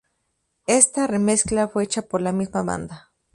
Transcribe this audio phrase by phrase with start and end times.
[0.65, 3.11] Esta remezcla fue hecha por la misma banda.